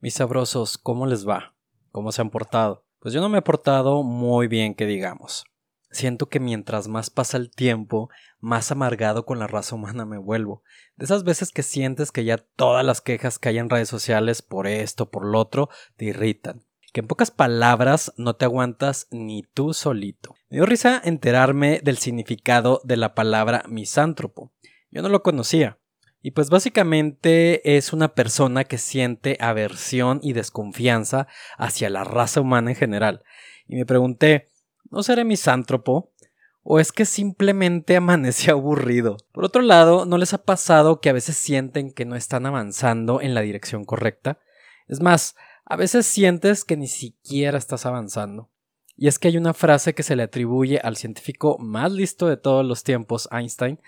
Mis 0.00 0.14
sabrosos, 0.14 0.78
¿cómo 0.78 1.06
les 1.06 1.26
va? 1.26 1.56
¿Cómo 1.90 2.12
se 2.12 2.20
han 2.20 2.30
portado? 2.30 2.84
Pues 3.00 3.12
yo 3.12 3.20
no 3.20 3.28
me 3.28 3.38
he 3.38 3.42
portado 3.42 4.04
muy 4.04 4.46
bien, 4.46 4.76
que 4.76 4.86
digamos. 4.86 5.44
Siento 5.90 6.28
que 6.28 6.38
mientras 6.38 6.86
más 6.86 7.10
pasa 7.10 7.36
el 7.36 7.50
tiempo, 7.50 8.08
más 8.38 8.70
amargado 8.70 9.26
con 9.26 9.40
la 9.40 9.48
raza 9.48 9.74
humana 9.74 10.04
me 10.04 10.16
vuelvo. 10.16 10.62
De 10.94 11.04
esas 11.04 11.24
veces 11.24 11.50
que 11.50 11.64
sientes 11.64 12.12
que 12.12 12.24
ya 12.24 12.38
todas 12.38 12.86
las 12.86 13.00
quejas 13.00 13.40
que 13.40 13.48
hay 13.48 13.58
en 13.58 13.70
redes 13.70 13.88
sociales 13.88 14.40
por 14.40 14.68
esto, 14.68 15.10
por 15.10 15.24
lo 15.24 15.40
otro, 15.40 15.68
te 15.96 16.04
irritan. 16.04 16.64
Que 16.92 17.00
en 17.00 17.08
pocas 17.08 17.32
palabras 17.32 18.12
no 18.16 18.36
te 18.36 18.44
aguantas 18.44 19.08
ni 19.10 19.42
tú 19.42 19.74
solito. 19.74 20.36
Me 20.48 20.58
dio 20.58 20.66
risa 20.66 21.02
enterarme 21.04 21.80
del 21.82 21.98
significado 21.98 22.80
de 22.84 22.98
la 22.98 23.16
palabra 23.16 23.64
misántropo. 23.66 24.52
Yo 24.92 25.02
no 25.02 25.08
lo 25.08 25.24
conocía. 25.24 25.77
Y 26.20 26.32
pues 26.32 26.50
básicamente 26.50 27.76
es 27.76 27.92
una 27.92 28.14
persona 28.14 28.64
que 28.64 28.78
siente 28.78 29.36
aversión 29.40 30.20
y 30.22 30.32
desconfianza 30.32 31.28
hacia 31.56 31.90
la 31.90 32.04
raza 32.04 32.40
humana 32.40 32.70
en 32.70 32.76
general. 32.76 33.22
Y 33.68 33.76
me 33.76 33.86
pregunté, 33.86 34.48
¿no 34.90 35.02
seré 35.02 35.24
misántropo? 35.24 36.12
¿O 36.62 36.80
es 36.80 36.92
que 36.92 37.04
simplemente 37.04 37.96
amanecí 37.96 38.50
aburrido? 38.50 39.16
Por 39.32 39.44
otro 39.44 39.62
lado, 39.62 40.06
¿no 40.06 40.18
les 40.18 40.34
ha 40.34 40.42
pasado 40.42 41.00
que 41.00 41.08
a 41.08 41.14
veces 41.14 41.36
sienten 41.36 41.92
que 41.92 42.04
no 42.04 42.16
están 42.16 42.46
avanzando 42.46 43.20
en 43.20 43.34
la 43.34 43.42
dirección 43.42 43.84
correcta? 43.84 44.38
Es 44.88 45.00
más, 45.00 45.36
a 45.64 45.76
veces 45.76 46.06
sientes 46.06 46.64
que 46.64 46.76
ni 46.76 46.88
siquiera 46.88 47.58
estás 47.58 47.86
avanzando. 47.86 48.50
Y 48.96 49.06
es 49.06 49.20
que 49.20 49.28
hay 49.28 49.36
una 49.36 49.54
frase 49.54 49.94
que 49.94 50.02
se 50.02 50.16
le 50.16 50.24
atribuye 50.24 50.80
al 50.82 50.96
científico 50.96 51.56
más 51.60 51.92
listo 51.92 52.26
de 52.26 52.36
todos 52.36 52.66
los 52.66 52.82
tiempos, 52.82 53.28
Einstein, 53.30 53.80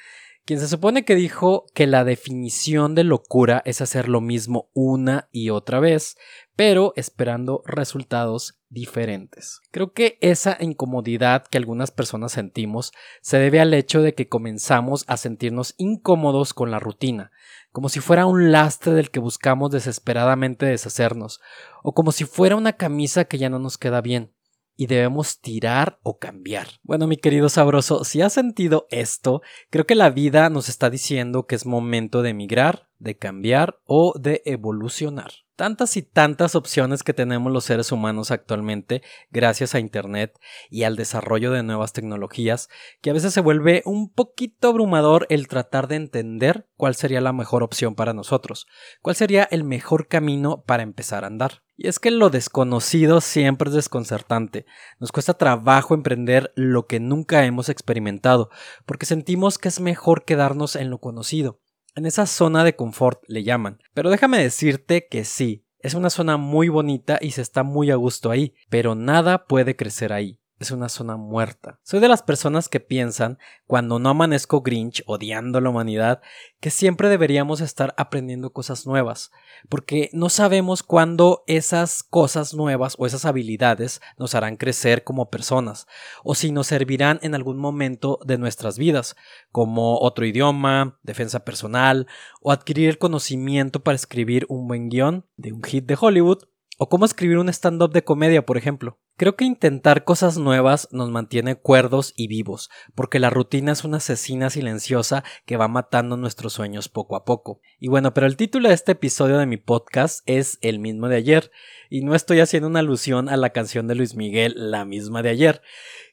quien 0.51 0.59
se 0.59 0.67
supone 0.67 1.05
que 1.05 1.15
dijo 1.15 1.67
que 1.75 1.87
la 1.87 2.03
definición 2.03 2.97
de 2.97 3.05
locura 3.05 3.63
es 3.65 3.81
hacer 3.81 4.09
lo 4.09 4.21
mismo 4.21 4.69
una 4.75 5.29
y 5.31 5.51
otra 5.51 5.79
vez, 5.79 6.17
pero 6.57 6.93
esperando 6.97 7.63
resultados 7.67 8.61
diferentes. 8.69 9.61
Creo 9.71 9.93
que 9.93 10.19
esa 10.21 10.57
incomodidad 10.59 11.47
que 11.47 11.57
algunas 11.57 11.93
personas 11.93 12.33
sentimos 12.33 12.91
se 13.23 13.39
debe 13.39 13.61
al 13.61 13.73
hecho 13.75 14.03
de 14.03 14.17
que 14.17 14.27
comenzamos 14.27 15.05
a 15.07 15.19
sentirnos 15.19 15.77
incómodos 15.79 16.53
con 16.53 16.73
la 16.73 16.81
rutina, 16.81 17.31
como 17.71 17.89
si 17.89 18.01
fuera 18.01 18.27
un 18.27 18.51
lastre 18.51 18.93
del 18.93 19.13
que 19.13 19.21
buscamos 19.21 19.71
desesperadamente 19.71 20.67
deshacernos, 20.67 21.41
o 21.85 21.95
como 21.95 22.11
si 22.11 22.25
fuera 22.25 22.57
una 22.57 22.73
camisa 22.73 23.25
que 23.25 23.39
ya 23.39 23.51
no 23.51 23.61
nos 23.61 23.79
queda 23.79 24.01
bien 24.01 24.33
y 24.81 24.87
debemos 24.87 25.43
tirar 25.43 25.99
o 26.03 26.19
cambiar. 26.19 26.67
Bueno, 26.83 27.07
mi 27.07 27.19
querido 27.19 27.51
sabroso, 27.51 28.03
si 28.03 28.23
has 28.23 28.33
sentido 28.33 28.87
esto, 28.89 29.43
creo 29.69 29.87
que 29.87 29.95
la 29.95 30.09
vida 30.09 30.49
nos 30.49 30.71
está 30.71 30.89
diciendo 30.89 31.47
que 31.47 31.55
es 31.55 31.67
momento 31.67 32.23
de 32.23 32.31
emigrar, 32.31 32.89
de 32.99 33.19
cambiar 33.19 33.79
o 33.85 34.15
de 34.19 34.41
evolucionar 34.47 35.33
tantas 35.61 35.99
y 35.99 36.03
tantas 36.03 36.55
opciones 36.55 37.03
que 37.03 37.13
tenemos 37.13 37.53
los 37.53 37.65
seres 37.65 37.93
humanos 37.93 38.31
actualmente 38.31 39.03
gracias 39.31 39.75
a 39.75 39.79
Internet 39.79 40.41
y 40.71 40.85
al 40.85 40.97
desarrollo 40.97 41.53
de 41.53 41.63
nuevas 41.63 41.93
tecnologías, 41.93 42.71
que 43.03 43.11
a 43.11 43.13
veces 43.13 43.35
se 43.35 43.43
vuelve 43.43 43.83
un 43.85 44.11
poquito 44.11 44.69
abrumador 44.69 45.27
el 45.29 45.49
tratar 45.49 45.87
de 45.87 45.97
entender 45.97 46.67
cuál 46.79 46.95
sería 46.95 47.21
la 47.21 47.35
mejor 47.35 47.63
opción 47.63 47.95
para 47.95 48.15
nosotros, 48.15 48.69
cuál 49.03 49.17
sería 49.17 49.47
el 49.51 49.65
mejor 49.65 50.09
camino 50.09 50.63
para 50.67 50.83
empezar 50.83 51.25
a 51.25 51.27
andar. 51.27 51.63
Y 51.77 51.89
es 51.89 51.99
que 51.99 52.11
lo 52.11 52.31
desconocido 52.31 53.21
siempre 53.21 53.69
es 53.69 53.75
desconcertante. 53.75 54.65
Nos 54.99 55.13
cuesta 55.13 55.35
trabajo 55.35 55.93
emprender 55.93 56.55
lo 56.57 56.87
que 56.87 57.01
nunca 57.01 57.45
hemos 57.45 57.69
experimentado, 57.69 58.49
porque 58.87 59.05
sentimos 59.05 59.59
que 59.59 59.69
es 59.69 59.79
mejor 59.79 60.25
quedarnos 60.25 60.75
en 60.75 60.89
lo 60.89 61.01
conocido. 61.01 61.61
En 61.95 62.07
esa 62.07 62.27
zona 62.27 62.65
de 62.65 62.77
confort 62.77 63.23
le 63.27 63.43
llaman. 63.43 63.79
Pero 63.95 64.11
déjame 64.11 64.39
decirte 64.43 65.07
que 65.09 65.25
sí, 65.25 65.65
es 65.79 65.95
una 65.95 66.11
zona 66.11 66.37
muy 66.37 66.69
bonita 66.69 67.19
y 67.21 67.33
se 67.33 67.43
está 67.43 67.63
muy 67.63 67.91
a 67.91 67.97
gusto 67.97 68.31
ahí, 68.31 68.55
pero 68.69 68.95
nada 68.95 69.45
puede 69.47 69.77
crecer 69.77 70.13
ahí 70.13 70.40
es 70.61 70.71
una 70.71 70.91
zona 70.91 71.17
muerta. 71.17 71.81
Soy 71.83 72.01
de 72.01 72.09
las 72.09 72.23
personas 72.23 72.69
que 72.69 72.81
piensan, 72.81 73.39
cuando 73.67 73.99
no 73.99 74.11
amanezco 74.11 74.61
Grinch 74.61 75.03
odiando 75.07 75.59
la 75.63 75.71
humanidad, 75.71 76.21
que 76.61 76.71
siempre 76.71 77.09
deberíamos 77.09 77.63
estar 77.63 77.95
aprendiendo 77.97 78.53
cosas 78.53 78.87
nuevas, 78.87 79.33
porque 79.71 80.11
no 80.13 80.29
sabemos 80.29 80.83
cuándo 80.83 81.45
esas 81.47 82.03
cosas 82.03 82.53
nuevas 82.53 82.95
o 82.99 83.07
esas 83.07 83.25
habilidades 83.25 84.03
nos 84.19 84.35
harán 84.35 84.57
crecer 84.57 85.03
como 85.03 85.31
personas, 85.31 85.87
o 86.23 86.35
si 86.35 86.53
nos 86.53 86.67
servirán 86.67 87.19
en 87.23 87.35
algún 87.35 87.57
momento 87.57 88.21
de 88.27 88.37
nuestras 88.37 88.77
vidas, 88.77 89.17
como 89.51 89.99
otro 89.99 90.27
idioma, 90.27 90.99
defensa 91.03 91.43
personal, 91.43 92.07
o 92.43 92.53
adquirir 92.53 92.91
el 92.91 92.99
conocimiento 92.99 93.83
para 93.83 93.97
escribir 93.97 94.45
un 94.51 94.69
buen 94.69 94.91
guion 94.91 95.27
de 95.37 95.55
un 95.55 95.63
hit 95.63 95.87
de 95.87 95.97
Hollywood, 95.99 96.45
o 96.77 96.91
cómo 96.91 97.07
escribir 97.07 97.39
un 97.39 97.49
stand-up 97.49 97.93
de 97.93 98.05
comedia, 98.05 98.45
por 98.45 98.59
ejemplo. 98.59 98.99
Creo 99.21 99.37
que 99.37 99.45
intentar 99.45 100.05
cosas 100.05 100.39
nuevas 100.39 100.89
nos 100.93 101.11
mantiene 101.11 101.55
cuerdos 101.55 102.15
y 102.17 102.27
vivos, 102.27 102.71
porque 102.95 103.19
la 103.19 103.29
rutina 103.29 103.73
es 103.73 103.85
una 103.85 103.99
asesina 103.99 104.49
silenciosa 104.49 105.25
que 105.45 105.59
va 105.59 105.69
matando 105.69 106.17
nuestros 106.17 106.55
sueños 106.55 106.89
poco 106.89 107.17
a 107.17 107.27
poco. 107.27 107.61
Y 107.79 107.89
bueno, 107.89 108.15
pero 108.15 108.27
el 108.27 108.39
título 108.39 108.71
de 108.71 108.75
este 108.75 108.93
episodio 108.93 109.37
de 109.37 109.45
mi 109.45 109.59
podcast 109.59 110.23
es 110.25 110.57
el 110.63 110.79
mismo 110.79 111.09
de 111.09 111.17
ayer, 111.17 111.51
y 111.91 112.01
no 112.01 112.15
estoy 112.15 112.41
haciendo 112.41 112.67
una 112.67 112.79
alusión 112.79 113.29
a 113.29 113.37
la 113.37 113.51
canción 113.51 113.87
de 113.89 113.95
Luis 113.95 114.15
Miguel, 114.15 114.55
la 114.57 114.87
misma 114.87 115.23
de 115.23 115.29
ayer, 115.29 115.61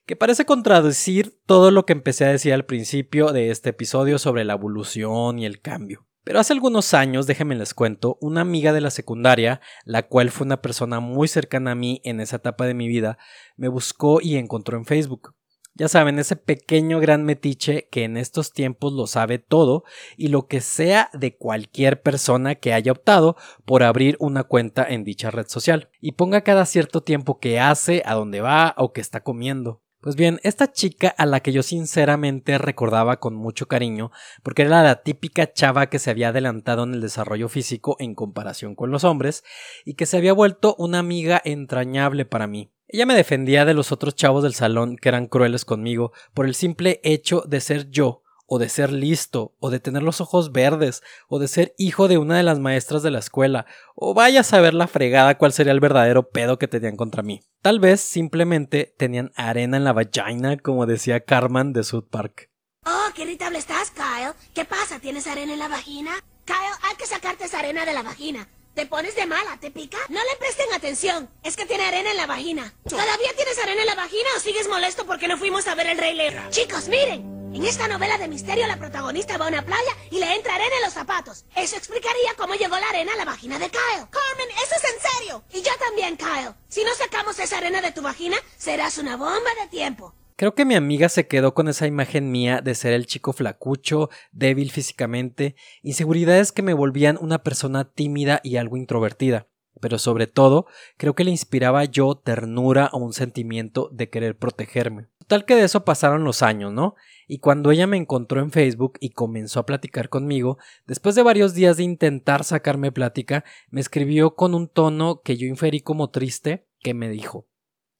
que 0.05 0.17
parece 0.17 0.43
contradecir 0.43 1.39
todo 1.45 1.71
lo 1.71 1.85
que 1.85 1.93
empecé 1.93 2.25
a 2.25 2.33
decir 2.33 2.51
al 2.51 2.65
principio 2.65 3.31
de 3.31 3.51
este 3.51 3.69
episodio 3.69 4.19
sobre 4.19 4.43
la 4.43 4.55
evolución 4.55 5.39
y 5.39 5.45
el 5.45 5.61
cambio. 5.61 6.06
Pero 6.27 6.41
hace 6.41 6.51
algunos 6.51 6.93
años, 6.93 7.25
déjenme 7.25 7.55
les 7.55 7.73
cuento, 7.73 8.17
una 8.19 8.41
amiga 8.41 8.73
de 8.73 8.81
la 8.81 8.89
secundaria, 8.89 9.61
la 9.85 10.03
cual 10.03 10.29
fue 10.29 10.43
una 10.43 10.61
persona 10.61 10.99
muy 10.99 11.29
cercana 11.29 11.71
a 11.71 11.75
mí 11.75 12.01
en 12.03 12.19
esa 12.19 12.35
etapa 12.35 12.65
de 12.65 12.73
mi 12.73 12.89
vida, 12.89 13.17
me 13.55 13.69
buscó 13.69 14.19
y 14.19 14.35
encontró 14.35 14.77
en 14.77 14.83
Facebook. 14.83 15.35
Ya 15.73 15.87
saben, 15.87 16.19
ese 16.19 16.35
pequeño 16.35 16.99
gran 16.99 17.23
metiche 17.23 17.87
que 17.89 18.03
en 18.03 18.17
estos 18.17 18.51
tiempos 18.51 18.91
lo 18.91 19.07
sabe 19.07 19.39
todo 19.39 19.85
y 20.17 20.27
lo 20.27 20.47
que 20.47 20.59
sea 20.59 21.09
de 21.13 21.37
cualquier 21.37 22.01
persona 22.01 22.55
que 22.55 22.73
haya 22.73 22.91
optado 22.91 23.37
por 23.63 23.83
abrir 23.83 24.17
una 24.19 24.43
cuenta 24.43 24.85
en 24.85 25.05
dicha 25.05 25.31
red 25.31 25.47
social 25.47 25.91
y 26.01 26.11
ponga 26.11 26.41
cada 26.41 26.65
cierto 26.65 27.03
tiempo 27.03 27.39
que 27.39 27.61
hace, 27.61 28.03
a 28.05 28.15
dónde 28.15 28.41
va 28.41 28.75
o 28.77 28.91
que 28.91 28.99
está 28.99 29.23
comiendo. 29.23 29.81
Pues 30.07 30.15
bien, 30.15 30.39
esta 30.43 30.71
chica 30.71 31.09
a 31.09 31.25
la 31.25 31.41
que 31.41 31.51
yo 31.51 31.61
sinceramente 31.63 32.57
recordaba 32.57 33.19
con 33.19 33.35
mucho 33.35 33.67
cariño, 33.67 34.09
porque 34.41 34.61
era 34.61 34.81
la 34.81 35.03
típica 35.03 35.51
chava 35.51 35.89
que 35.89 35.99
se 35.99 36.09
había 36.09 36.29
adelantado 36.29 36.85
en 36.85 36.93
el 36.93 37.01
desarrollo 37.01 37.49
físico 37.49 37.97
en 37.99 38.15
comparación 38.15 38.73
con 38.73 38.89
los 38.89 39.03
hombres, 39.03 39.43
y 39.83 39.95
que 39.95 40.05
se 40.05 40.15
había 40.15 40.31
vuelto 40.31 40.77
una 40.79 40.99
amiga 40.99 41.41
entrañable 41.43 42.23
para 42.23 42.47
mí. 42.47 42.71
Ella 42.87 43.05
me 43.05 43.15
defendía 43.15 43.65
de 43.65 43.73
los 43.73 43.91
otros 43.91 44.15
chavos 44.15 44.43
del 44.43 44.53
salón 44.53 44.95
que 44.95 45.09
eran 45.09 45.27
crueles 45.27 45.65
conmigo 45.65 46.13
por 46.33 46.45
el 46.45 46.55
simple 46.55 47.01
hecho 47.03 47.43
de 47.45 47.59
ser 47.59 47.89
yo, 47.89 48.23
o 48.47 48.57
de 48.57 48.69
ser 48.69 48.91
listo, 48.91 49.53
o 49.59 49.69
de 49.69 49.79
tener 49.79 50.01
los 50.01 50.21
ojos 50.21 50.51
verdes, 50.51 51.03
o 51.27 51.37
de 51.37 51.47
ser 51.47 51.75
hijo 51.77 52.07
de 52.07 52.17
una 52.17 52.37
de 52.37 52.43
las 52.43 52.59
maestras 52.59 53.03
de 53.03 53.11
la 53.11 53.19
escuela, 53.19 53.65
o 53.95 54.13
vaya 54.13 54.39
a 54.39 54.43
saber 54.43 54.73
la 54.73 54.87
fregada 54.87 55.37
cuál 55.37 55.53
sería 55.53 55.73
el 55.73 55.79
verdadero 55.79 56.29
pedo 56.29 56.57
que 56.57 56.67
tenían 56.67 56.95
contra 56.95 57.21
mí. 57.21 57.41
Tal 57.61 57.79
vez 57.79 58.01
simplemente 58.01 58.95
tenían 58.97 59.31
arena 59.35 59.77
en 59.77 59.83
la 59.83 59.93
vagina, 59.93 60.57
como 60.57 60.85
decía 60.85 61.19
Carmen 61.19 61.73
de 61.73 61.83
South 61.83 62.07
Park. 62.09 62.49
Oh, 62.85 63.09
qué 63.13 63.23
irritable 63.23 63.59
estás, 63.59 63.91
Kyle. 63.91 64.33
¿Qué 64.53 64.63
pasa? 64.63 64.99
¿Tienes 64.99 65.27
arena 65.27 65.53
en 65.53 65.59
la 65.59 65.67
vagina? 65.67 66.11
Kyle, 66.45 66.57
hay 66.89 66.95
que 66.95 67.05
sacarte 67.05 67.45
esa 67.45 67.59
arena 67.59 67.85
de 67.85 67.93
la 67.93 68.01
vagina. 68.01 68.47
¿Te 68.73 68.85
pones 68.85 69.15
de 69.15 69.25
mala? 69.25 69.57
¿Te 69.59 69.71
pica? 69.71 69.97
No 70.07 70.19
le 70.19 70.37
presten 70.39 70.71
atención. 70.73 71.27
Es 71.43 71.57
que 71.57 71.65
tiene 71.65 71.83
arena 71.83 72.11
en 72.11 72.17
la 72.17 72.27
vagina. 72.27 72.73
¿Todavía 72.87 73.33
tienes 73.35 73.57
arena 73.57 73.81
en 73.81 73.87
la 73.87 73.95
vagina 73.95 74.29
o 74.37 74.39
sigues 74.39 74.69
molesto 74.69 75.05
porque 75.05 75.27
no 75.27 75.37
fuimos 75.37 75.67
a 75.67 75.75
ver 75.75 75.87
el 75.87 75.97
Rey 75.97 76.15
León? 76.15 76.35
Chicos, 76.51 76.87
miren. 76.87 77.36
En 77.53 77.63
esta 77.65 77.87
novela 77.87 78.17
de 78.17 78.27
misterio, 78.27 78.67
la 78.67 78.77
protagonista 78.77 79.37
va 79.37 79.45
a 79.45 79.49
una 79.49 79.65
playa 79.65 79.91
y 80.11 80.19
le 80.19 80.35
entra 80.35 80.55
arena 80.55 80.75
en 80.75 80.83
los 80.83 80.93
zapatos. 80.93 81.45
Eso 81.55 81.75
explicaría 81.75 82.33
cómo 82.37 82.53
llegó 82.53 82.77
la 82.77 82.89
arena 82.89 83.13
a 83.13 83.17
la 83.17 83.25
vagina 83.25 83.57
de 83.57 83.69
Kyle. 83.69 84.07
Carmen, 84.09 84.49
eso 84.63 84.75
es 84.75 84.93
en 84.93 85.11
serio. 85.11 85.43
Y 85.53 85.61
yo 85.61 85.71
también, 85.79 86.17
Kyle. 86.17 86.53
Si 86.67 86.83
no 86.83 86.93
sacamos 86.93 87.39
esa 87.39 87.57
arena 87.57 87.81
de 87.81 87.91
tu 87.91 88.01
vagina, 88.01 88.37
serás 88.57 88.97
una 88.97 89.17
bomba 89.17 89.49
de 89.61 89.67
tiempo. 89.69 90.13
Creo 90.35 90.53
que 90.53 90.65
mi 90.65 90.75
amiga 90.75 91.09
se 91.09 91.27
quedó 91.27 91.55
con 91.55 91.67
esa 91.67 91.87
imagen 91.87 92.31
mía 92.31 92.61
de 92.61 92.75
ser 92.75 92.93
el 92.93 93.07
chico 93.07 93.33
flacucho, 93.33 94.11
débil 94.31 94.71
físicamente, 94.71 95.55
inseguridades 95.81 96.51
que 96.51 96.61
me 96.61 96.75
volvían 96.75 97.17
una 97.19 97.39
persona 97.39 97.91
tímida 97.91 98.39
y 98.43 98.57
algo 98.57 98.77
introvertida. 98.77 99.47
Pero 99.79 99.97
sobre 99.97 100.27
todo, 100.27 100.65
creo 100.97 101.15
que 101.15 101.23
le 101.23 101.31
inspiraba 101.31 101.85
yo 101.85 102.15
ternura 102.15 102.89
o 102.93 102.97
un 102.97 103.13
sentimiento 103.13 103.89
de 103.91 104.09
querer 104.09 104.37
protegerme. 104.37 105.07
Tal 105.27 105.43
que 105.45 105.55
de 105.55 105.63
eso 105.63 105.83
pasaron 105.83 106.23
los 106.23 106.41
años, 106.41 106.71
¿no? 106.71 106.95
Y 107.27 107.39
cuando 107.39 107.71
ella 107.71 107.85
me 107.85 107.97
encontró 107.97 108.39
en 108.39 108.51
Facebook 108.51 108.97
y 109.01 109.09
comenzó 109.09 109.59
a 109.59 109.65
platicar 109.65 110.07
conmigo, 110.07 110.57
después 110.85 111.15
de 111.15 111.23
varios 111.23 111.53
días 111.53 111.75
de 111.75 111.83
intentar 111.83 112.45
sacarme 112.45 112.93
plática, 112.93 113.43
me 113.69 113.81
escribió 113.81 114.35
con 114.35 114.55
un 114.55 114.69
tono 114.69 115.21
que 115.21 115.35
yo 115.35 115.45
inferí 115.45 115.81
como 115.81 116.09
triste, 116.09 116.67
que 116.79 116.93
me 116.93 117.09
dijo 117.09 117.47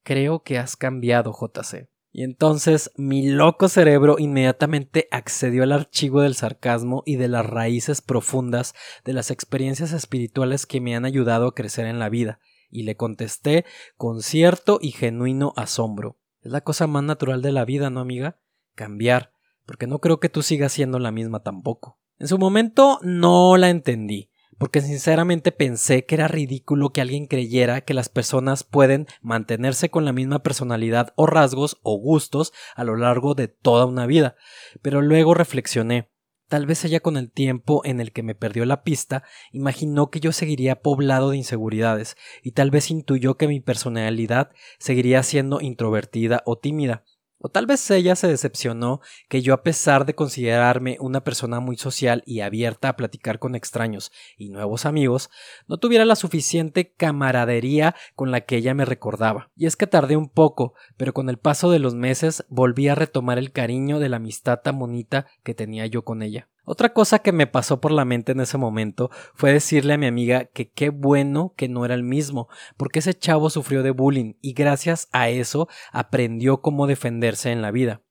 Creo 0.03 0.43
que 0.43 0.57
has 0.57 0.77
cambiado, 0.77 1.33
JC. 1.33 1.89
Y 2.17 2.23
entonces 2.23 2.91
mi 2.95 3.29
loco 3.29 3.69
cerebro 3.69 4.15
inmediatamente 4.17 5.07
accedió 5.11 5.61
al 5.61 5.71
archivo 5.71 6.21
del 6.21 6.33
sarcasmo 6.33 7.03
y 7.05 7.17
de 7.17 7.27
las 7.27 7.45
raíces 7.45 8.01
profundas 8.01 8.73
de 9.05 9.13
las 9.13 9.29
experiencias 9.29 9.93
espirituales 9.93 10.65
que 10.65 10.81
me 10.81 10.95
han 10.95 11.05
ayudado 11.05 11.45
a 11.45 11.53
crecer 11.53 11.85
en 11.85 11.99
la 11.99 12.09
vida, 12.09 12.39
y 12.71 12.85
le 12.85 12.97
contesté 12.97 13.65
con 13.97 14.23
cierto 14.23 14.79
y 14.81 14.93
genuino 14.93 15.53
asombro. 15.57 16.17
Es 16.41 16.51
la 16.51 16.61
cosa 16.61 16.87
más 16.87 17.03
natural 17.03 17.43
de 17.43 17.51
la 17.51 17.65
vida, 17.65 17.91
¿no, 17.91 17.99
amiga? 17.99 18.39
Cambiar, 18.73 19.31
porque 19.67 19.85
no 19.85 19.99
creo 19.99 20.19
que 20.19 20.29
tú 20.29 20.41
sigas 20.41 20.71
siendo 20.71 20.97
la 20.97 21.11
misma 21.11 21.43
tampoco. 21.43 21.99
En 22.17 22.27
su 22.27 22.39
momento 22.39 22.97
no 23.03 23.57
la 23.57 23.69
entendí, 23.69 24.31
porque 24.57 24.81
sinceramente 24.81 25.51
pensé 25.51 26.05
que 26.05 26.15
era 26.15 26.27
ridículo 26.27 26.89
que 26.91 27.01
alguien 27.01 27.27
creyera 27.27 27.81
que 27.81 27.93
las 27.93 28.09
personas 28.09 28.63
pueden 28.63 29.07
mantenerse 29.21 29.89
con 29.89 30.05
la 30.05 30.13
misma 30.13 30.39
personalidad 30.39 31.13
o 31.15 31.25
rasgos 31.25 31.77
o 31.83 31.97
gustos 31.97 32.53
a 32.75 32.83
lo 32.83 32.95
largo 32.95 33.35
de 33.35 33.47
toda 33.47 33.85
una 33.85 34.05
vida. 34.05 34.35
Pero 34.81 35.01
luego 35.01 35.33
reflexioné. 35.33 36.09
Tal 36.47 36.65
vez 36.65 36.85
ella 36.85 37.01
con 37.01 37.17
el 37.17 37.29
tiempo 37.29 37.81
en 37.83 37.99
el 37.99 38.13
que 38.13 38.23
me 38.23 38.33
perdió 38.33 38.63
la 38.65 38.83
pista 38.83 39.23
imaginó 39.51 40.09
que 40.09 40.21
yo 40.21 40.31
seguiría 40.31 40.81
poblado 40.81 41.31
de 41.31 41.37
inseguridades 41.37 42.15
y 42.41 42.51
tal 42.51 42.71
vez 42.71 42.89
intuyó 42.89 43.35
que 43.35 43.49
mi 43.49 43.59
personalidad 43.59 44.51
seguiría 44.79 45.23
siendo 45.23 45.59
introvertida 45.59 46.43
o 46.45 46.57
tímida 46.57 47.03
o 47.39 47.49
tal 47.49 47.65
vez 47.65 47.89
ella 47.91 48.15
se 48.15 48.27
decepcionó 48.27 49.01
que 49.29 49.41
yo, 49.41 49.53
a 49.53 49.63
pesar 49.63 50.05
de 50.05 50.15
considerarme 50.15 50.97
una 50.99 51.23
persona 51.23 51.59
muy 51.59 51.77
social 51.77 52.23
y 52.25 52.41
abierta 52.41 52.89
a 52.89 52.95
platicar 52.95 53.39
con 53.39 53.55
extraños 53.55 54.11
y 54.37 54.49
nuevos 54.49 54.85
amigos, 54.85 55.29
no 55.67 55.77
tuviera 55.77 56.05
la 56.05 56.15
suficiente 56.15 56.93
camaradería 56.93 57.95
con 58.15 58.31
la 58.31 58.41
que 58.41 58.57
ella 58.57 58.73
me 58.73 58.85
recordaba. 58.85 59.51
Y 59.55 59.65
es 59.65 59.75
que 59.75 59.87
tardé 59.87 60.17
un 60.17 60.29
poco, 60.29 60.73
pero 60.97 61.13
con 61.13 61.29
el 61.29 61.37
paso 61.37 61.71
de 61.71 61.79
los 61.79 61.95
meses 61.95 62.45
volví 62.49 62.87
a 62.87 62.95
retomar 62.95 63.37
el 63.37 63.51
cariño 63.51 63.99
de 63.99 64.09
la 64.09 64.17
amistad 64.17 64.61
tan 64.61 64.79
bonita 64.79 65.27
que 65.43 65.53
tenía 65.53 65.85
yo 65.85 66.03
con 66.03 66.21
ella. 66.21 66.47
Otra 66.69 66.91
cosa 66.91 67.19
que 67.19 67.31
me 67.31 67.47
pasó 67.47 67.79
por 67.79 67.93
la 67.93 68.03
mente 68.03 68.33
en 68.33 68.41
ese 68.41 68.57
momento 68.57 69.09
fue 69.33 69.53
decirle 69.53 69.93
a 69.93 69.97
mi 69.97 70.05
amiga 70.05 70.43
que 70.43 70.69
qué 70.69 70.89
bueno 70.89 71.53
que 71.55 71.69
no 71.69 71.85
era 71.85 71.93
el 71.95 72.03
mismo, 72.03 72.49
porque 72.75 72.99
ese 72.99 73.13
chavo 73.13 73.49
sufrió 73.49 73.83
de 73.83 73.91
bullying 73.91 74.33
y 74.41 74.51
gracias 74.51 75.07
a 75.13 75.29
eso 75.29 75.69
aprendió 75.93 76.61
cómo 76.61 76.85
defenderse 76.85 77.53
en 77.53 77.61
la 77.61 77.71
vida. 77.71 78.01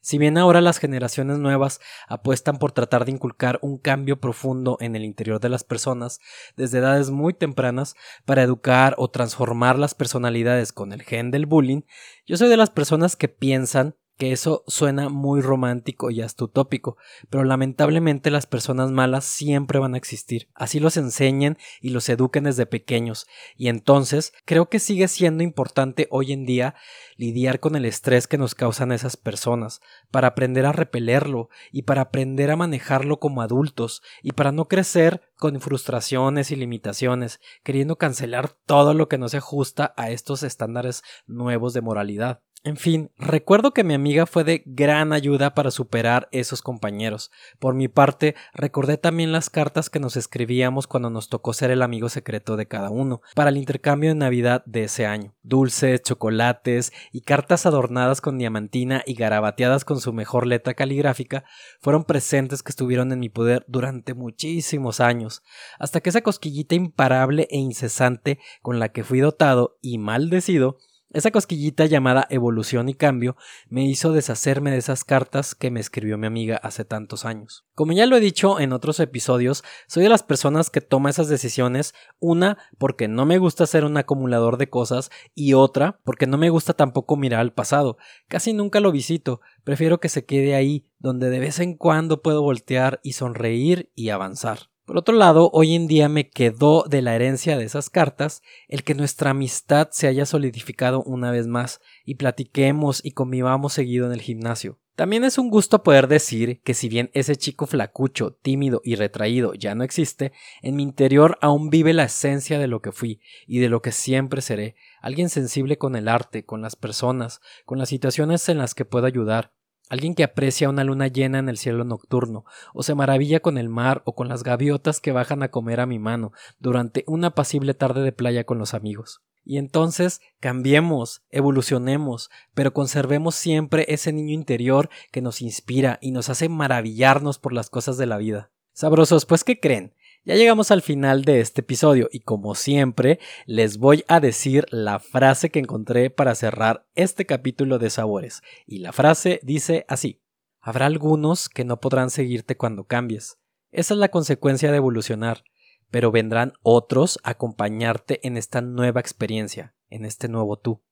Si 0.00 0.16
bien 0.16 0.38
ahora 0.38 0.62
las 0.62 0.78
generaciones 0.78 1.36
nuevas 1.36 1.78
apuestan 2.08 2.56
por 2.56 2.72
tratar 2.72 3.04
de 3.04 3.12
inculcar 3.12 3.58
un 3.60 3.76
cambio 3.76 4.18
profundo 4.18 4.78
en 4.80 4.96
el 4.96 5.04
interior 5.04 5.38
de 5.38 5.50
las 5.50 5.64
personas 5.64 6.20
desde 6.56 6.78
edades 6.78 7.10
muy 7.10 7.34
tempranas 7.34 7.96
para 8.24 8.42
educar 8.42 8.94
o 8.96 9.10
transformar 9.10 9.78
las 9.78 9.94
personalidades 9.94 10.72
con 10.72 10.94
el 10.94 11.02
gen 11.02 11.30
del 11.30 11.44
bullying, 11.44 11.82
yo 12.24 12.38
soy 12.38 12.48
de 12.48 12.56
las 12.56 12.70
personas 12.70 13.14
que 13.14 13.28
piensan 13.28 13.94
que 14.16 14.32
eso 14.32 14.64
suena 14.66 15.08
muy 15.08 15.40
romántico 15.40 16.10
y 16.10 16.22
hasta 16.22 16.44
utópico, 16.44 16.96
pero 17.30 17.44
lamentablemente 17.44 18.30
las 18.30 18.46
personas 18.46 18.90
malas 18.90 19.24
siempre 19.24 19.78
van 19.78 19.94
a 19.94 19.98
existir. 19.98 20.48
Así 20.54 20.80
los 20.80 20.96
enseñen 20.96 21.58
y 21.80 21.90
los 21.90 22.08
eduquen 22.08 22.44
desde 22.44 22.66
pequeños, 22.66 23.26
y 23.56 23.68
entonces 23.68 24.32
creo 24.44 24.68
que 24.68 24.78
sigue 24.78 25.08
siendo 25.08 25.42
importante 25.42 26.08
hoy 26.10 26.32
en 26.32 26.46
día 26.46 26.74
lidiar 27.16 27.60
con 27.60 27.76
el 27.76 27.84
estrés 27.84 28.26
que 28.26 28.38
nos 28.38 28.54
causan 28.54 28.92
esas 28.92 29.16
personas, 29.16 29.80
para 30.10 30.28
aprender 30.28 30.66
a 30.66 30.72
repelerlo 30.72 31.48
y 31.72 31.82
para 31.82 32.02
aprender 32.02 32.50
a 32.50 32.56
manejarlo 32.56 33.18
como 33.18 33.42
adultos 33.42 34.02
y 34.22 34.32
para 34.32 34.52
no 34.52 34.66
crecer 34.66 35.22
con 35.36 35.60
frustraciones 35.60 36.50
y 36.50 36.56
limitaciones, 36.56 37.40
queriendo 37.62 37.96
cancelar 37.96 38.50
todo 38.66 38.94
lo 38.94 39.08
que 39.08 39.18
no 39.18 39.28
se 39.28 39.38
ajusta 39.38 39.92
a 39.96 40.10
estos 40.10 40.42
estándares 40.42 41.02
nuevos 41.26 41.74
de 41.74 41.82
moralidad. 41.82 42.40
En 42.66 42.76
fin, 42.76 43.12
recuerdo 43.16 43.72
que 43.72 43.84
mi 43.84 43.94
amiga 43.94 44.26
fue 44.26 44.42
de 44.42 44.64
gran 44.66 45.12
ayuda 45.12 45.54
para 45.54 45.70
superar 45.70 46.28
esos 46.32 46.62
compañeros. 46.62 47.30
Por 47.60 47.74
mi 47.74 47.86
parte, 47.86 48.34
recordé 48.54 48.98
también 48.98 49.30
las 49.30 49.50
cartas 49.50 49.88
que 49.88 50.00
nos 50.00 50.16
escribíamos 50.16 50.88
cuando 50.88 51.08
nos 51.08 51.28
tocó 51.28 51.52
ser 51.52 51.70
el 51.70 51.80
amigo 51.80 52.08
secreto 52.08 52.56
de 52.56 52.66
cada 52.66 52.90
uno, 52.90 53.20
para 53.36 53.50
el 53.50 53.56
intercambio 53.56 54.10
de 54.10 54.16
Navidad 54.16 54.64
de 54.66 54.82
ese 54.82 55.06
año. 55.06 55.32
Dulces, 55.44 56.02
chocolates 56.02 56.92
y 57.12 57.20
cartas 57.20 57.66
adornadas 57.66 58.20
con 58.20 58.36
diamantina 58.36 59.04
y 59.06 59.14
garabateadas 59.14 59.84
con 59.84 60.00
su 60.00 60.12
mejor 60.12 60.44
letra 60.44 60.74
caligráfica 60.74 61.44
fueron 61.80 62.02
presentes 62.02 62.64
que 62.64 62.70
estuvieron 62.70 63.12
en 63.12 63.20
mi 63.20 63.28
poder 63.28 63.64
durante 63.68 64.12
muchísimos 64.12 64.98
años, 64.98 65.44
hasta 65.78 66.00
que 66.00 66.10
esa 66.10 66.22
cosquillita 66.22 66.74
imparable 66.74 67.46
e 67.48 67.58
incesante 67.58 68.40
con 68.60 68.80
la 68.80 68.88
que 68.88 69.04
fui 69.04 69.20
dotado 69.20 69.78
y 69.82 69.98
maldecido 69.98 70.78
esa 71.12 71.30
cosquillita 71.30 71.86
llamada 71.86 72.26
evolución 72.30 72.88
y 72.88 72.94
cambio 72.94 73.36
me 73.68 73.84
hizo 73.86 74.12
deshacerme 74.12 74.72
de 74.72 74.78
esas 74.78 75.04
cartas 75.04 75.54
que 75.54 75.70
me 75.70 75.80
escribió 75.80 76.18
mi 76.18 76.26
amiga 76.26 76.56
hace 76.56 76.84
tantos 76.84 77.24
años. 77.24 77.64
Como 77.74 77.92
ya 77.92 78.06
lo 78.06 78.16
he 78.16 78.20
dicho 78.20 78.58
en 78.60 78.72
otros 78.72 79.00
episodios, 79.00 79.62
soy 79.86 80.02
de 80.02 80.08
las 80.08 80.22
personas 80.22 80.68
que 80.68 80.80
toma 80.80 81.10
esas 81.10 81.28
decisiones, 81.28 81.94
una 82.18 82.58
porque 82.78 83.08
no 83.08 83.24
me 83.24 83.38
gusta 83.38 83.66
ser 83.66 83.84
un 83.84 83.96
acumulador 83.96 84.56
de 84.56 84.68
cosas 84.68 85.10
y 85.34 85.54
otra 85.54 86.00
porque 86.04 86.26
no 86.26 86.38
me 86.38 86.50
gusta 86.50 86.74
tampoco 86.74 87.16
mirar 87.16 87.40
al 87.40 87.52
pasado. 87.52 87.98
Casi 88.28 88.52
nunca 88.52 88.80
lo 88.80 88.92
visito, 88.92 89.40
prefiero 89.64 90.00
que 90.00 90.08
se 90.08 90.24
quede 90.24 90.54
ahí, 90.54 90.86
donde 90.98 91.30
de 91.30 91.38
vez 91.38 91.60
en 91.60 91.76
cuando 91.76 92.20
puedo 92.20 92.42
voltear 92.42 93.00
y 93.02 93.12
sonreír 93.12 93.90
y 93.94 94.10
avanzar. 94.10 94.70
Por 94.86 94.98
otro 94.98 95.16
lado, 95.16 95.50
hoy 95.52 95.74
en 95.74 95.88
día 95.88 96.08
me 96.08 96.30
quedó 96.30 96.84
de 96.84 97.02
la 97.02 97.16
herencia 97.16 97.58
de 97.58 97.64
esas 97.64 97.90
cartas 97.90 98.40
el 98.68 98.84
que 98.84 98.94
nuestra 98.94 99.30
amistad 99.30 99.88
se 99.90 100.06
haya 100.06 100.26
solidificado 100.26 101.02
una 101.02 101.32
vez 101.32 101.48
más 101.48 101.80
y 102.04 102.14
platiquemos 102.14 103.04
y 103.04 103.10
convivamos 103.10 103.72
seguido 103.72 104.06
en 104.06 104.12
el 104.12 104.20
gimnasio. 104.20 104.78
También 104.94 105.24
es 105.24 105.38
un 105.38 105.50
gusto 105.50 105.82
poder 105.82 106.06
decir 106.06 106.62
que 106.62 106.72
si 106.72 106.88
bien 106.88 107.10
ese 107.14 107.34
chico 107.34 107.66
flacucho, 107.66 108.38
tímido 108.40 108.80
y 108.84 108.94
retraído 108.94 109.54
ya 109.54 109.74
no 109.74 109.82
existe, 109.82 110.30
en 110.62 110.76
mi 110.76 110.84
interior 110.84 111.36
aún 111.40 111.68
vive 111.68 111.92
la 111.92 112.04
esencia 112.04 112.60
de 112.60 112.68
lo 112.68 112.80
que 112.80 112.92
fui 112.92 113.20
y 113.48 113.58
de 113.58 113.68
lo 113.68 113.82
que 113.82 113.90
siempre 113.90 114.40
seré, 114.40 114.76
alguien 115.02 115.30
sensible 115.30 115.78
con 115.78 115.96
el 115.96 116.06
arte, 116.06 116.44
con 116.44 116.62
las 116.62 116.76
personas, 116.76 117.40
con 117.64 117.78
las 117.78 117.88
situaciones 117.88 118.48
en 118.48 118.58
las 118.58 118.76
que 118.76 118.84
puedo 118.84 119.06
ayudar, 119.06 119.52
Alguien 119.88 120.14
que 120.14 120.24
aprecia 120.24 120.68
una 120.68 120.82
luna 120.82 121.06
llena 121.06 121.38
en 121.38 121.48
el 121.48 121.58
cielo 121.58 121.84
nocturno, 121.84 122.44
o 122.74 122.82
se 122.82 122.94
maravilla 122.94 123.40
con 123.40 123.56
el 123.56 123.68
mar 123.68 124.02
o 124.04 124.14
con 124.14 124.28
las 124.28 124.42
gaviotas 124.42 125.00
que 125.00 125.12
bajan 125.12 125.42
a 125.42 125.50
comer 125.50 125.78
a 125.78 125.86
mi 125.86 126.00
mano 126.00 126.32
durante 126.58 127.04
una 127.06 127.28
apacible 127.28 127.72
tarde 127.72 128.02
de 128.02 128.12
playa 128.12 128.44
con 128.44 128.58
los 128.58 128.74
amigos. 128.74 129.22
Y 129.44 129.58
entonces 129.58 130.20
cambiemos, 130.40 131.22
evolucionemos, 131.30 132.30
pero 132.52 132.74
conservemos 132.74 133.36
siempre 133.36 133.86
ese 133.88 134.12
niño 134.12 134.34
interior 134.34 134.90
que 135.12 135.22
nos 135.22 135.40
inspira 135.40 135.98
y 136.02 136.10
nos 136.10 136.30
hace 136.30 136.48
maravillarnos 136.48 137.38
por 137.38 137.52
las 137.52 137.70
cosas 137.70 137.96
de 137.96 138.06
la 138.06 138.16
vida. 138.16 138.50
Sabrosos, 138.72 139.24
pues 139.24 139.44
¿qué 139.44 139.60
creen? 139.60 139.94
Ya 140.26 140.34
llegamos 140.34 140.72
al 140.72 140.82
final 140.82 141.24
de 141.24 141.38
este 141.38 141.60
episodio 141.60 142.08
y 142.10 142.18
como 142.18 142.56
siempre 142.56 143.20
les 143.46 143.78
voy 143.78 144.04
a 144.08 144.18
decir 144.18 144.66
la 144.72 144.98
frase 144.98 145.50
que 145.50 145.60
encontré 145.60 146.10
para 146.10 146.34
cerrar 146.34 146.84
este 146.96 147.26
capítulo 147.26 147.78
de 147.78 147.90
sabores. 147.90 148.42
Y 148.66 148.78
la 148.80 148.92
frase 148.92 149.38
dice 149.44 149.84
así. 149.86 150.20
Habrá 150.60 150.86
algunos 150.86 151.48
que 151.48 151.64
no 151.64 151.78
podrán 151.78 152.10
seguirte 152.10 152.56
cuando 152.56 152.88
cambies. 152.88 153.38
Esa 153.70 153.94
es 153.94 154.00
la 154.00 154.08
consecuencia 154.08 154.72
de 154.72 154.78
evolucionar, 154.78 155.44
pero 155.92 156.10
vendrán 156.10 156.54
otros 156.62 157.20
a 157.22 157.30
acompañarte 157.30 158.26
en 158.26 158.36
esta 158.36 158.62
nueva 158.62 158.98
experiencia, 158.98 159.76
en 159.90 160.04
este 160.04 160.26
nuevo 160.26 160.58
tú. 160.58 160.82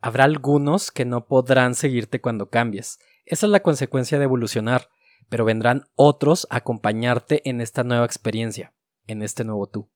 Habrá 0.00 0.24
algunos 0.24 0.90
que 0.90 1.04
no 1.04 1.28
podrán 1.28 1.76
seguirte 1.76 2.20
cuando 2.20 2.50
cambies. 2.50 2.98
Esa 3.26 3.46
es 3.46 3.52
la 3.52 3.60
consecuencia 3.60 4.18
de 4.18 4.24
evolucionar, 4.24 4.88
pero 5.28 5.44
vendrán 5.44 5.84
otros 5.94 6.46
a 6.50 6.56
acompañarte 6.56 7.48
en 7.48 7.60
esta 7.60 7.84
nueva 7.84 8.04
experiencia, 8.04 8.72
en 9.06 9.22
este 9.22 9.44
nuevo 9.44 9.66
tú. 9.66 9.88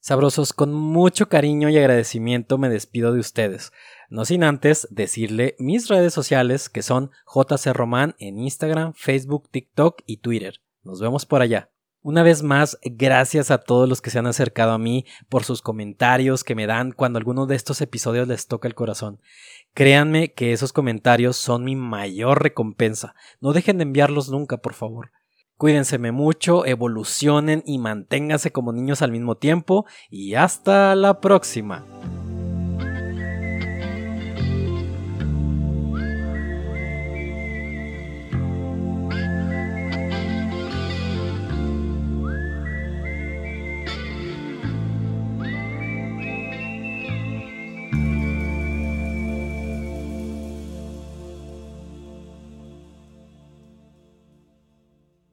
Sabrosos, 0.00 0.52
con 0.52 0.72
mucho 0.74 1.28
cariño 1.28 1.70
y 1.70 1.78
agradecimiento 1.78 2.58
me 2.58 2.68
despido 2.68 3.12
de 3.12 3.20
ustedes, 3.20 3.72
no 4.10 4.24
sin 4.24 4.44
antes 4.44 4.86
decirle 4.90 5.56
mis 5.58 5.88
redes 5.88 6.12
sociales 6.12 6.68
que 6.68 6.82
son 6.82 7.10
JC 7.26 7.72
Román 7.72 8.14
en 8.18 8.38
Instagram, 8.38 8.92
Facebook, 8.94 9.48
TikTok 9.50 10.02
y 10.04 10.18
Twitter. 10.18 10.60
Nos 10.82 11.00
vemos 11.00 11.24
por 11.24 11.40
allá. 11.40 11.70
Una 12.06 12.22
vez 12.22 12.42
más, 12.42 12.78
gracias 12.82 13.50
a 13.50 13.56
todos 13.56 13.88
los 13.88 14.02
que 14.02 14.10
se 14.10 14.18
han 14.18 14.26
acercado 14.26 14.72
a 14.72 14.78
mí 14.78 15.06
por 15.30 15.42
sus 15.42 15.62
comentarios 15.62 16.44
que 16.44 16.54
me 16.54 16.66
dan 16.66 16.92
cuando 16.92 17.16
alguno 17.16 17.46
de 17.46 17.56
estos 17.56 17.80
episodios 17.80 18.28
les 18.28 18.46
toca 18.46 18.68
el 18.68 18.74
corazón. 18.74 19.22
Créanme 19.72 20.34
que 20.34 20.52
esos 20.52 20.74
comentarios 20.74 21.38
son 21.38 21.64
mi 21.64 21.76
mayor 21.76 22.42
recompensa. 22.42 23.14
No 23.40 23.54
dejen 23.54 23.78
de 23.78 23.84
enviarlos 23.84 24.28
nunca, 24.28 24.58
por 24.58 24.74
favor. 24.74 25.12
Cuídense 25.56 25.96
mucho, 25.96 26.66
evolucionen 26.66 27.62
y 27.64 27.78
manténganse 27.78 28.52
como 28.52 28.74
niños 28.74 29.00
al 29.00 29.10
mismo 29.10 29.38
tiempo. 29.38 29.86
Y 30.10 30.34
hasta 30.34 30.94
la 30.96 31.22
próxima. 31.22 31.86